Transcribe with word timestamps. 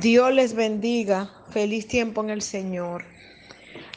Dios 0.00 0.32
les 0.32 0.54
bendiga. 0.54 1.30
Feliz 1.50 1.88
tiempo 1.88 2.22
en 2.22 2.30
el 2.30 2.42
Señor. 2.42 3.04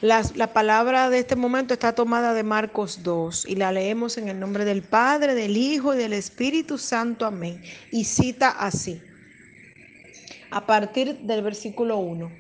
La, 0.02 0.24
la, 0.34 0.52
palabra 0.52 1.12
de 1.12 1.20
este 1.20 1.36
momento 1.36 1.76
está 1.76 1.94
tomada 1.94 2.34
de 2.34 2.42
Marcos 2.42 3.04
2 3.04 3.46
y 3.48 3.56
la 3.56 3.72
leemos 3.72 4.18
en 4.18 4.28
el 4.28 4.40
nombre 4.40 4.66
del 4.66 4.82
Padre, 4.82 5.36
del 5.36 5.56
Hijo 5.56 5.94
y 5.94 5.98
del 5.98 6.14
Espíritu 6.14 6.80
Santo. 6.80 7.28
Amén. 7.28 7.62
Y 7.92 8.06
cita 8.06 8.50
así, 8.50 9.00
a 10.50 10.66
partir 10.66 11.20
del 11.20 11.44
versículo 11.44 11.98
1. 11.98 12.32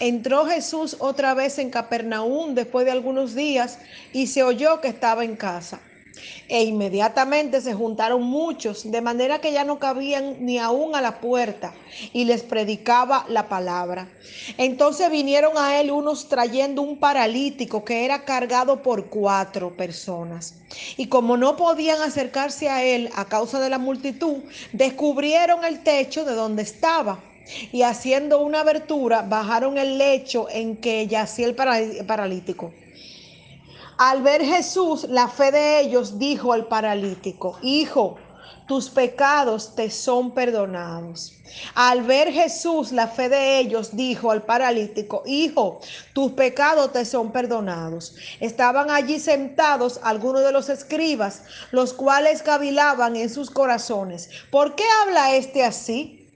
Entró 0.00 0.44
Jesús 0.46 0.96
otra 0.98 1.34
vez 1.34 1.58
en 1.58 1.70
Capernaum 1.70 2.54
después 2.54 2.84
de 2.86 2.90
algunos 2.90 3.36
días 3.36 3.78
y 4.12 4.26
se 4.26 4.42
oyó 4.42 4.80
que 4.80 4.88
estaba 4.88 5.24
en 5.24 5.36
casa. 5.36 5.80
E 6.48 6.62
inmediatamente 6.62 7.60
se 7.60 7.74
juntaron 7.74 8.22
muchos, 8.22 8.90
de 8.90 9.00
manera 9.00 9.40
que 9.40 9.52
ya 9.52 9.64
no 9.64 9.78
cabían 9.78 10.36
ni 10.40 10.58
aún 10.58 10.94
a 10.94 11.00
la 11.00 11.20
puerta, 11.20 11.74
y 12.12 12.24
les 12.24 12.42
predicaba 12.42 13.26
la 13.28 13.48
palabra. 13.48 14.08
Entonces 14.56 15.10
vinieron 15.10 15.58
a 15.58 15.80
él 15.80 15.90
unos 15.90 16.28
trayendo 16.28 16.82
un 16.82 16.98
paralítico 16.98 17.84
que 17.84 18.04
era 18.04 18.24
cargado 18.24 18.82
por 18.82 19.06
cuatro 19.06 19.76
personas. 19.76 20.54
Y 20.96 21.06
como 21.08 21.36
no 21.36 21.56
podían 21.56 22.00
acercarse 22.00 22.68
a 22.68 22.84
él 22.84 23.10
a 23.14 23.24
causa 23.26 23.60
de 23.60 23.70
la 23.70 23.78
multitud, 23.78 24.36
descubrieron 24.72 25.64
el 25.64 25.82
techo 25.82 26.24
de 26.24 26.34
donde 26.34 26.62
estaba. 26.62 27.20
Y 27.72 27.82
haciendo 27.82 28.40
una 28.40 28.60
abertura, 28.60 29.22
bajaron 29.22 29.78
el 29.78 29.98
lecho 29.98 30.48
en 30.50 30.76
que 30.76 31.06
yacía 31.06 31.46
el 31.46 31.54
paralítico. 31.54 32.72
Al 33.98 34.22
ver 34.22 34.44
Jesús 34.44 35.04
la 35.08 35.26
fe 35.26 35.50
de 35.50 35.80
ellos, 35.80 36.18
dijo 36.18 36.52
al 36.52 36.66
paralítico, 36.66 37.58
Hijo, 37.62 38.18
tus 38.66 38.90
pecados 38.90 39.74
te 39.74 39.90
son 39.90 40.32
perdonados. 40.32 41.32
Al 41.74 42.02
ver 42.02 42.30
Jesús 42.30 42.92
la 42.92 43.08
fe 43.08 43.30
de 43.30 43.58
ellos, 43.58 43.96
dijo 43.96 44.30
al 44.30 44.42
paralítico, 44.42 45.22
Hijo, 45.24 45.80
tus 46.12 46.32
pecados 46.32 46.92
te 46.92 47.06
son 47.06 47.32
perdonados. 47.32 48.16
Estaban 48.40 48.90
allí 48.90 49.18
sentados 49.18 49.98
algunos 50.02 50.42
de 50.42 50.52
los 50.52 50.68
escribas, 50.68 51.42
los 51.70 51.94
cuales 51.94 52.42
cavilaban 52.42 53.16
en 53.16 53.30
sus 53.30 53.50
corazones. 53.50 54.28
¿Por 54.50 54.74
qué 54.74 54.84
habla 55.02 55.36
este 55.36 55.64
así? 55.64 56.28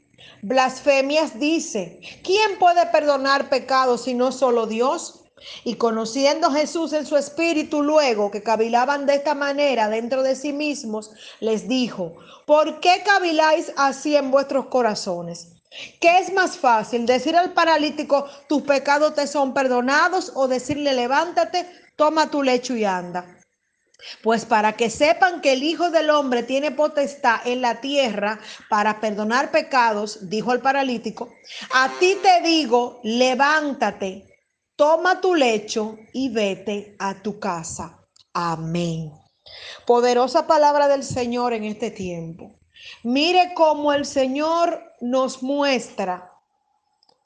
Blasfemias 0.43 1.39
dice, 1.39 2.01
¿quién 2.25 2.59
puede 2.59 2.87
perdonar 2.87 3.51
pecados 3.51 4.05
si 4.05 4.15
no 4.15 4.33
solo 4.33 4.67
Dios? 4.67 5.20
Y 5.65 5.77
conociendo 5.77 6.51
Jesús 6.51 6.93
en 6.93 7.07
su 7.07 7.17
espíritu 7.17 7.83
luego 7.83 8.31
que 8.31 8.43
cavilaban 8.43 9.07
de 9.07 9.15
esta 9.15 9.35
manera 9.35 9.89
dentro 9.89 10.23
de 10.23 10.37
sí 10.37 10.53
mismos, 10.53 11.11
les 11.41 11.69
dijo, 11.69 12.17
¿por 12.47 12.81
qué 12.81 13.03
caviláis 13.05 13.73
así 13.77 14.17
en 14.17 14.31
vuestros 14.31 14.67
corazones? 14.67 15.49
¿Qué 16.01 16.19
es 16.19 16.33
más 16.33 16.57
fácil, 16.57 17.07
decir 17.07 17.37
al 17.37 17.53
paralítico, 17.53 18.27
tus 18.49 18.63
pecados 18.63 19.15
te 19.15 19.27
son 19.27 19.55
perdonados 19.55 20.33
o 20.35 20.49
decirle, 20.49 20.93
levántate, 20.93 21.67
toma 21.97 22.31
tu 22.31 22.43
lecho 22.43 22.75
y 22.75 22.85
anda? 22.85 23.37
Pues 24.23 24.47
para 24.47 24.73
que 24.73 24.91
sepan 24.91 25.41
que 25.41 25.53
el 25.53 25.63
Hijo 25.63 25.91
del 25.91 26.11
Hombre 26.11 26.43
tiene 26.43 26.71
potestad 26.71 27.41
en 27.45 27.61
la 27.61 27.81
tierra 27.81 28.41
para 28.69 28.99
perdonar 28.99 29.51
pecados, 29.51 30.29
dijo 30.29 30.53
el 30.53 30.61
paralítico, 30.61 31.33
a 31.73 31.89
ti 32.01 32.17
te 32.23 32.41
digo, 32.41 33.01
levántate 33.05 34.30
toma 34.81 35.21
tu 35.21 35.35
lecho 35.35 35.99
y 36.15 36.31
vete 36.31 36.97
a 36.99 37.21
tu 37.21 37.39
casa. 37.39 37.99
Amén. 38.33 39.13
Poderosa 39.87 40.47
palabra 40.47 40.89
del 40.89 41.05
Señor 41.05 41.53
en 41.53 41.65
este 41.65 41.91
tiempo. 41.91 42.59
Mire 43.03 43.53
cómo 43.55 43.93
el 43.93 44.07
Señor 44.07 44.83
nos 45.03 45.43
muestra 45.43 46.33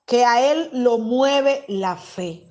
que 0.05 0.25
a 0.25 0.51
Él 0.51 0.69
lo 0.73 0.99
mueve 0.99 1.65
la 1.69 1.97
fe. 1.97 2.51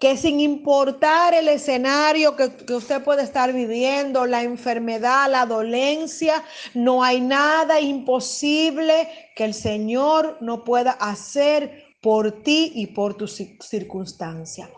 Que 0.00 0.16
sin 0.16 0.40
importar 0.40 1.32
el 1.32 1.46
escenario 1.46 2.34
que, 2.34 2.74
usted 2.74 3.04
puede 3.04 3.22
estar 3.22 3.52
viviendo, 3.52 4.26
la 4.26 4.42
enfermedad, 4.42 5.30
la 5.30 5.46
dolencia, 5.46 6.42
no 6.74 7.04
hay 7.04 7.20
nada 7.20 7.78
imposible 7.78 9.08
que 9.36 9.44
el 9.44 9.54
Señor 9.54 10.36
no 10.40 10.64
pueda 10.64 10.90
hacer 10.90 11.85
por 12.06 12.44
ti 12.44 12.70
y 12.76 12.86
por 12.86 13.14
tu 13.14 13.26
circunstancia. 13.26 14.70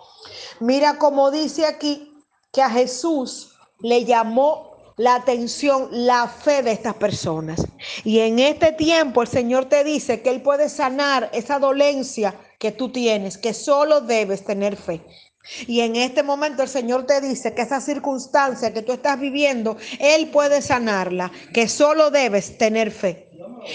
Mira 0.60 0.96
cómo 0.96 1.30
dice 1.30 1.66
aquí 1.66 2.10
que 2.50 2.62
a 2.62 2.70
Jesús 2.70 3.52
le 3.80 4.06
llamó 4.06 4.94
la 4.96 5.16
atención, 5.16 5.88
la 5.90 6.26
fe 6.26 6.62
de 6.62 6.72
estas 6.72 6.94
personas. 6.94 7.66
Y 8.02 8.20
en 8.20 8.38
este 8.38 8.72
tiempo 8.72 9.20
el 9.20 9.28
Señor 9.28 9.66
te 9.66 9.84
dice 9.84 10.22
que 10.22 10.30
Él 10.30 10.40
puede 10.40 10.70
sanar 10.70 11.28
esa 11.34 11.58
dolencia 11.58 12.34
que 12.58 12.72
tú 12.72 12.88
tienes, 12.92 13.36
que 13.36 13.52
solo 13.52 14.00
debes 14.00 14.46
tener 14.46 14.78
fe. 14.78 15.04
Y 15.66 15.80
en 15.80 15.96
este 15.96 16.22
momento 16.22 16.62
el 16.62 16.68
Señor 16.70 17.04
te 17.04 17.20
dice 17.20 17.52
que 17.52 17.60
esa 17.60 17.82
circunstancia 17.82 18.72
que 18.72 18.80
tú 18.80 18.92
estás 18.92 19.20
viviendo, 19.20 19.76
Él 20.00 20.30
puede 20.30 20.62
sanarla, 20.62 21.30
que 21.52 21.68
solo 21.68 22.10
debes 22.10 22.56
tener 22.56 22.90
fe. 22.90 23.27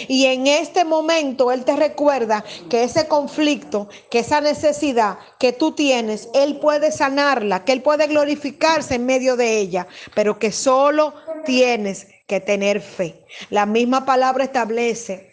Y 0.08 0.26
en 0.26 0.48
este 0.48 0.86
momento 0.86 1.52
Él 1.52 1.66
te 1.66 1.76
recuerda 1.76 2.44
que 2.70 2.84
ese 2.84 3.08
conflicto, 3.08 3.90
que 4.10 4.20
esa 4.20 4.42
necesidad 4.42 5.18
que 5.40 5.54
tú 5.54 5.74
tienes, 5.74 6.30
Él 6.34 6.60
puede 6.60 6.92
sanarla, 6.92 7.66
que 7.66 7.74
Él 7.74 7.82
puede 7.82 8.08
glorificarse 8.08 8.96
en 8.96 9.06
medio 9.06 9.36
de 9.36 9.58
ella, 9.58 9.88
pero 10.16 10.40
que 10.40 10.52
solo 10.52 11.14
tienes 11.46 12.08
que 12.28 12.40
tener 12.40 12.82
fe. 12.82 13.26
La 13.50 13.66
misma 13.66 14.06
palabra 14.06 14.44
establece 14.44 15.33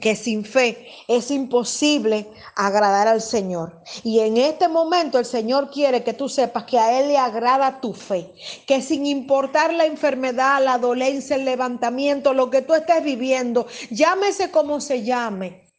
que 0.00 0.16
sin 0.16 0.44
fe 0.44 0.86
es 1.08 1.30
imposible 1.30 2.26
agradar 2.56 3.08
al 3.08 3.20
Señor. 3.20 3.80
Y 4.02 4.20
en 4.20 4.36
este 4.36 4.68
momento 4.68 5.18
el 5.18 5.24
Señor 5.24 5.70
quiere 5.70 6.02
que 6.02 6.14
tú 6.14 6.28
sepas 6.28 6.64
que 6.64 6.78
a 6.78 6.98
Él 6.98 7.08
le 7.08 7.18
agrada 7.18 7.80
tu 7.80 7.92
fe, 7.92 8.32
que 8.66 8.82
sin 8.82 9.06
importar 9.06 9.72
la 9.72 9.86
enfermedad, 9.86 10.62
la 10.64 10.78
dolencia, 10.78 11.36
el 11.36 11.44
levantamiento, 11.44 12.34
lo 12.34 12.50
que 12.50 12.62
tú 12.62 12.74
estés 12.74 13.04
viviendo, 13.04 13.66
llámese 13.90 14.50
como 14.50 14.80
se 14.80 15.04
llame, 15.04 15.69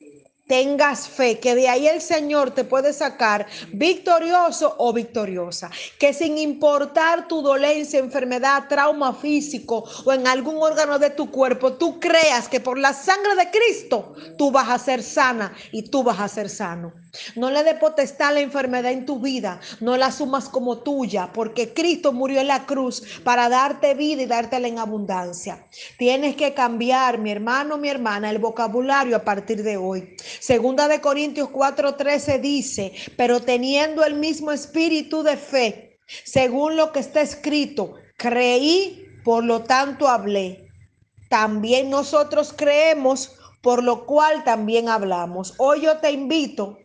tengas 0.52 1.08
fe, 1.08 1.40
que 1.40 1.56
de 1.56 1.70
ahí 1.70 1.88
el 1.88 2.02
Señor 2.02 2.52
te 2.52 2.66
puede 2.66 2.92
sacar 2.92 3.48
victorioso 3.72 4.76
o 4.80 4.92
victoriosa. 4.92 5.72
Que 5.98 6.14
sin 6.14 6.38
importar 6.38 7.30
tu 7.30 7.42
dolencia, 7.42 8.00
enfermedad, 8.00 8.66
trauma 8.68 9.14
físico 9.14 9.86
o 10.04 10.12
en 10.12 10.28
algún 10.28 10.58
órgano 10.62 11.00
de 11.00 11.12
tu 11.12 11.32
cuerpo, 11.32 11.76
tú 11.76 12.02
creas 12.02 12.50
que 12.50 12.60
por 12.60 12.78
la 12.78 12.92
sangre 12.92 13.34
de 13.38 13.50
Cristo 13.50 14.14
tú 14.38 14.52
vas 14.52 14.68
a 14.68 14.78
ser 14.78 15.04
sana 15.04 15.54
y 15.72 15.84
tú 15.84 16.04
vas 16.04 16.20
a 16.20 16.28
ser 16.28 16.50
sano. 16.50 16.92
No 17.36 17.52
le 17.52 17.64
dé 17.64 17.76
potestad 17.76 18.34
la 18.34 18.40
enfermedad 18.40 18.92
en 18.92 19.06
tu 19.06 19.20
vida, 19.20 19.60
no 19.80 19.98
la 19.98 20.08
asumas 20.08 20.48
como 20.50 20.80
tuya, 20.80 21.32
porque 21.34 21.74
Cristo 21.74 22.14
murió 22.14 22.42
en 22.42 22.48
la 22.48 22.66
cruz 22.66 23.04
para 23.24 23.50
darte 23.50 23.94
vida 23.94 24.22
y 24.22 24.26
dártela 24.26 24.68
en 24.68 24.80
abundancia. 24.80 25.66
Tienes 25.98 26.36
que 26.36 26.54
cambiar, 26.54 27.18
mi 27.18 27.32
hermano, 27.32 27.78
mi 27.78 27.90
hermana, 27.90 28.30
el 28.30 28.40
vocabulario 28.40 29.16
a 29.16 29.24
partir 29.24 29.64
de 29.64 29.78
hoy. 29.78 30.16
Segunda 30.40 30.88
de 30.88 31.02
Corintios 31.02 31.50
4:13 31.50 32.40
dice, 32.40 32.94
pero 33.18 33.42
teniendo 33.42 34.04
el 34.04 34.16
mismo 34.16 34.52
espíritu 34.52 35.24
de 35.24 35.38
fe, 35.38 36.00
según 36.24 36.76
lo 36.76 36.92
que 36.92 37.00
está 37.00 37.22
escrito, 37.22 37.96
creí, 38.18 39.06
por 39.24 39.44
lo 39.44 39.62
tanto 39.64 40.08
hablé. 40.08 40.68
También 41.30 41.90
nosotros 41.90 42.54
creemos, 42.56 43.38
por 43.62 43.84
lo 43.84 44.06
cual 44.06 44.44
también 44.44 44.90
hablamos. 44.90 45.54
Hoy 45.58 45.82
yo 45.82 45.98
te 46.00 46.12
invito 46.12 46.78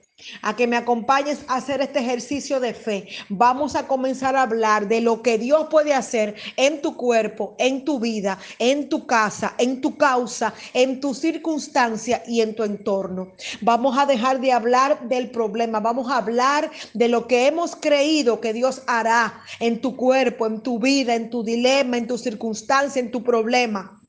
a 0.42 0.56
que 0.56 0.66
me 0.66 0.76
acompañes 0.76 1.40
a 1.48 1.56
hacer 1.56 1.80
este 1.80 2.00
ejercicio 2.00 2.60
de 2.60 2.74
fe. 2.74 3.08
Vamos 3.28 3.76
a 3.76 3.86
comenzar 3.86 4.36
a 4.36 4.42
hablar 4.42 4.88
de 4.88 5.00
lo 5.00 5.22
que 5.22 5.38
Dios 5.38 5.66
puede 5.70 5.94
hacer 5.94 6.34
en 6.56 6.80
tu 6.80 6.96
cuerpo, 6.96 7.54
en 7.58 7.84
tu 7.84 8.00
vida, 8.00 8.38
en 8.58 8.88
tu 8.88 9.06
casa, 9.06 9.54
en 9.58 9.80
tu 9.80 9.96
causa, 9.96 10.54
en 10.72 11.00
tu 11.00 11.14
circunstancia 11.14 12.22
y 12.26 12.40
en 12.40 12.54
tu 12.54 12.64
entorno. 12.64 13.32
Vamos 13.60 13.98
a 13.98 14.06
dejar 14.06 14.40
de 14.40 14.52
hablar 14.52 15.08
del 15.08 15.30
problema, 15.30 15.80
vamos 15.80 16.10
a 16.10 16.18
hablar 16.18 16.70
de 16.94 17.08
lo 17.08 17.26
que 17.26 17.46
hemos 17.46 17.76
creído 17.76 18.40
que 18.40 18.52
Dios 18.52 18.82
hará 18.86 19.42
en 19.60 19.80
tu 19.80 19.96
cuerpo, 19.96 20.46
en 20.46 20.62
tu 20.62 20.78
vida, 20.78 21.14
en 21.14 21.30
tu 21.30 21.42
dilema, 21.42 21.98
en 21.98 22.06
tu 22.06 22.16
circunstancia, 22.16 23.00
en 23.00 23.10
tu 23.10 23.22
problema. 23.22 24.00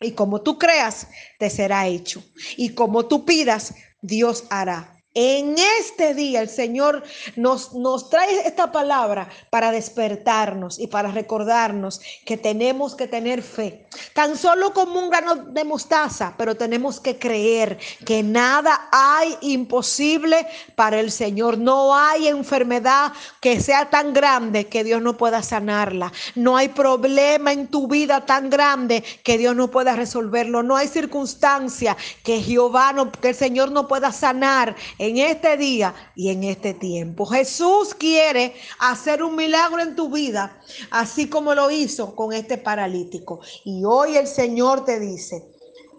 Y 0.00 0.12
como 0.12 0.42
tú 0.42 0.58
creas, 0.58 1.06
te 1.38 1.48
será 1.48 1.86
hecho. 1.86 2.24
Y 2.56 2.70
como 2.70 3.06
tú 3.06 3.24
pidas, 3.24 3.74
Dios 4.00 4.44
hará. 4.50 4.91
En 5.14 5.56
este 5.80 6.14
día 6.14 6.40
el 6.40 6.48
Señor 6.48 7.02
nos, 7.36 7.74
nos, 7.74 8.08
trae 8.08 8.46
esta 8.46 8.72
palabra 8.72 9.28
para 9.50 9.70
despertarnos 9.70 10.78
y 10.78 10.86
para 10.86 11.10
recordarnos 11.10 12.00
que 12.24 12.38
tenemos 12.38 12.94
que 12.94 13.08
tener 13.08 13.42
fe. 13.42 13.86
Tan 14.14 14.36
solo 14.36 14.72
como 14.72 14.98
un 14.98 15.10
grano 15.10 15.36
de 15.36 15.64
mostaza, 15.64 16.34
pero 16.36 16.54
tenemos 16.54 17.00
que 17.00 17.18
creer 17.18 17.78
que 18.04 18.22
nada 18.22 18.88
hay 18.92 19.36
imposible 19.40 20.46
para 20.74 21.00
el 21.00 21.10
Señor. 21.10 21.58
No 21.58 21.94
hay 21.96 22.28
enfermedad 22.28 23.12
que 23.40 23.60
sea 23.60 23.90
tan 23.90 24.12
grande 24.12 24.66
que 24.66 24.84
Dios 24.84 25.00
no 25.00 25.16
pueda 25.16 25.42
sanarla. 25.42 26.12
No 26.34 26.56
hay 26.56 26.68
problema 26.68 27.52
en 27.52 27.68
tu 27.68 27.88
vida 27.88 28.26
tan 28.26 28.50
grande 28.50 29.02
que 29.24 29.38
Dios 29.38 29.56
no 29.56 29.70
pueda 29.70 29.96
resolverlo. 29.96 30.62
No 30.62 30.76
hay 30.76 30.88
circunstancia 30.88 31.96
que 32.22 32.40
Jehová, 32.40 32.92
no, 32.92 33.10
que 33.10 33.30
el 33.30 33.34
Señor 33.34 33.70
no 33.70 33.88
pueda 33.88 34.12
sanar 34.12 34.76
en 34.98 35.18
este 35.18 35.56
día 35.56 35.94
y 36.14 36.30
en 36.30 36.44
este 36.44 36.74
tiempo. 36.74 37.26
Jesús 37.26 37.94
quiere 37.94 38.54
hacer 38.78 39.22
un 39.22 39.36
milagro 39.36 39.80
en 39.80 39.96
tu 39.96 40.10
vida, 40.10 40.58
así 40.90 41.28
como 41.28 41.54
lo 41.54 41.70
hizo 41.70 42.14
con 42.14 42.32
este 42.32 42.58
paralítico. 42.58 43.40
Y 43.64 43.84
hoy 44.02 44.16
el 44.16 44.26
Señor 44.26 44.84
te 44.84 44.98
dice, 44.98 45.44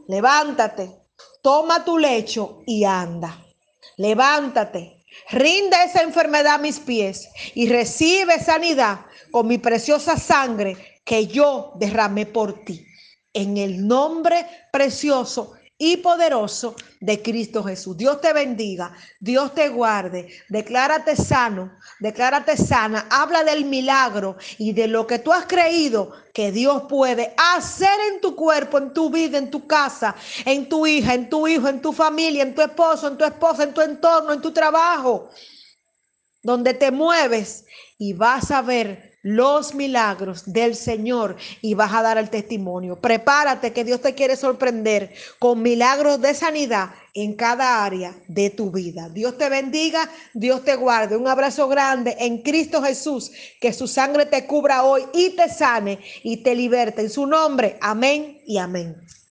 levántate, 0.08 0.92
toma 1.42 1.86
tu 1.86 1.98
lecho 1.98 2.62
y 2.66 2.84
anda. 2.84 3.46
Levántate, 3.96 5.06
rinda 5.30 5.86
esa 5.86 6.02
enfermedad 6.02 6.56
a 6.56 6.58
mis 6.58 6.80
pies 6.80 7.30
y 7.56 7.70
recibe 7.70 8.40
sanidad 8.40 9.06
con 9.32 9.48
mi 9.48 9.58
preciosa 9.58 10.18
sangre 10.18 10.76
que 11.06 11.28
yo 11.28 11.72
derramé 11.76 12.26
por 12.26 12.66
ti. 12.66 12.86
En 13.34 13.56
el 13.58 13.88
nombre 13.88 14.46
precioso 14.72 15.54
y 15.78 15.98
poderoso 15.98 16.76
de 17.00 17.22
Cristo 17.22 17.64
Jesús. 17.64 17.98
Dios 17.98 18.22
te 18.22 18.32
bendiga, 18.32 18.96
Dios 19.20 19.54
te 19.54 19.70
guarde, 19.70 20.30
declárate 20.50 21.16
sano, 21.16 21.78
declárate 22.00 22.56
sana, 22.58 23.08
habla 23.10 23.44
del 23.44 23.66
milagro 23.66 24.38
y 24.58 24.74
de 24.74 24.88
lo 24.88 25.08
que 25.08 25.20
tú 25.20 25.34
has 25.34 25.46
creído 25.46 26.12
que 26.34 26.52
Dios 26.52 26.84
puede 26.88 27.34
hacer 27.56 28.00
en 28.12 28.22
tu 28.22 28.36
cuerpo, 28.36 28.78
en 28.78 28.94
tu 28.94 29.10
vida, 29.10 29.38
en 29.38 29.50
tu 29.50 29.68
casa, 29.68 30.16
en 30.46 30.70
tu 30.70 30.86
hija, 30.86 31.14
en 31.14 31.30
tu 31.30 31.48
hijo, 31.48 31.68
en 31.68 31.82
tu 31.82 31.92
familia, 31.92 32.44
en 32.44 32.56
tu 32.56 32.62
esposo, 32.62 33.08
en 33.08 33.18
tu 33.18 33.26
esposa, 33.26 33.64
en 33.64 33.74
tu 33.74 33.82
entorno, 33.82 34.32
en 34.32 34.42
tu 34.42 34.52
trabajo, 34.52 35.30
donde 36.42 36.74
te 36.74 36.92
mueves 36.92 37.66
y 37.98 38.14
vas 38.14 38.52
a 38.52 38.62
ver 38.62 39.13
los 39.24 39.74
milagros 39.74 40.44
del 40.52 40.76
Señor 40.76 41.38
y 41.62 41.74
vas 41.74 41.94
a 41.94 42.02
dar 42.02 42.18
el 42.18 42.30
testimonio. 42.30 43.00
Prepárate 43.00 43.74
que 43.74 43.84
Dios 43.84 44.02
te 44.02 44.14
quiere 44.14 44.36
sorprender 44.36 45.14
con 45.40 45.62
milagros 45.62 46.22
de 46.22 46.36
sanidad 46.36 46.92
en 47.14 47.34
cada 47.34 47.84
área 47.86 48.16
de 48.28 48.50
tu 48.50 48.70
vida. 48.70 49.10
Dios 49.10 49.38
te 49.38 49.50
bendiga, 49.50 50.10
Dios 50.34 50.64
te 50.64 50.76
guarde. 50.76 51.16
Un 51.16 51.28
abrazo 51.28 51.68
grande 51.68 52.16
en 52.20 52.42
Cristo 52.42 52.84
Jesús, 52.84 53.32
que 53.62 53.72
su 53.72 53.88
sangre 53.88 54.26
te 54.26 54.46
cubra 54.46 54.84
hoy 54.84 55.04
y 55.14 55.32
te 55.32 55.48
sane 55.50 56.00
y 56.24 56.38
te 56.38 56.54
liberte. 56.54 57.02
En 57.02 57.10
su 57.10 57.26
nombre, 57.26 57.78
amén 57.82 58.42
y 58.46 58.58
amén. 58.58 58.98